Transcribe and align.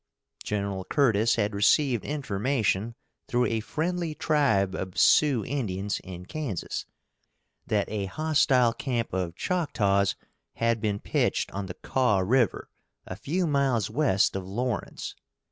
Gen. 0.43 0.83
Curtis 0.89 1.35
had 1.35 1.53
received 1.53 2.03
information 2.03 2.95
through 3.27 3.45
a 3.45 3.59
friendly 3.59 4.15
tribe 4.15 4.73
of 4.73 4.97
Sioux 4.97 5.45
Indians, 5.45 5.99
in 6.03 6.25
Kansas, 6.25 6.87
that 7.67 7.87
a 7.87 8.05
hostile 8.07 8.73
camp 8.73 9.13
of 9.13 9.35
Choctaws 9.35 10.15
had 10.55 10.81
been 10.81 10.97
pitched 10.99 11.51
on 11.51 11.67
the 11.67 11.75
Kaw 11.75 12.17
river, 12.21 12.67
a 13.05 13.15
few 13.15 13.45
miles 13.45 13.91
west 13.91 14.35
of 14.35 14.43
Lawrence. 14.43 15.13